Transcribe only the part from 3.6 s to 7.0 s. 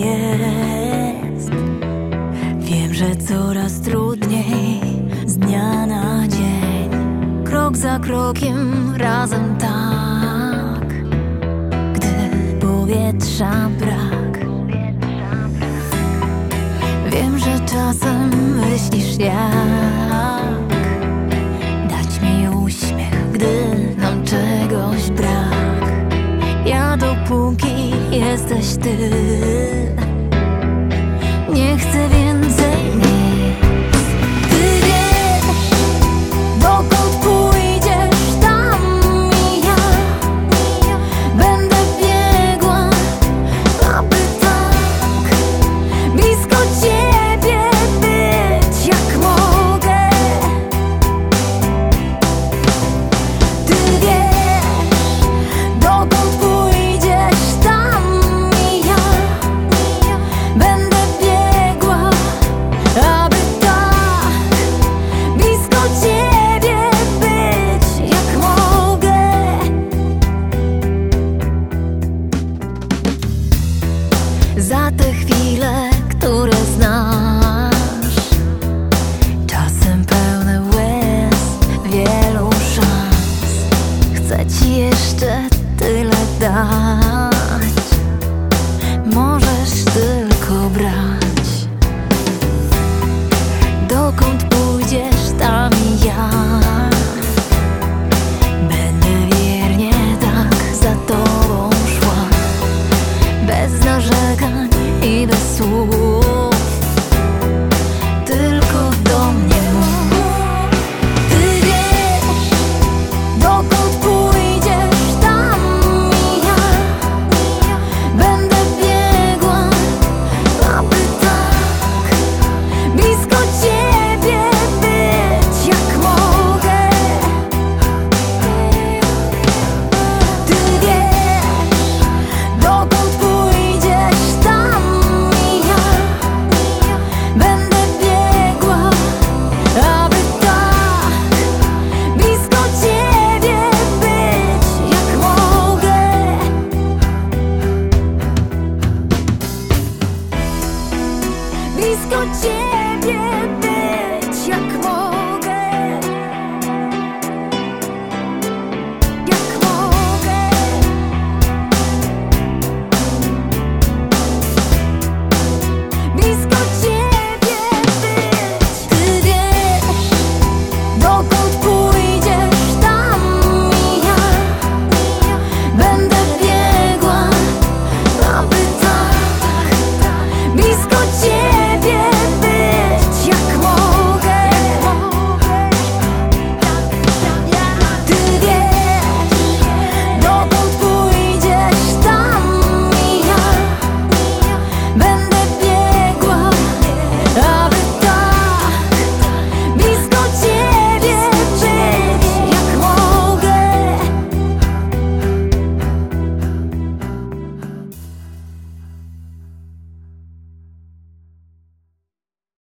trudniej z dnia na dzień,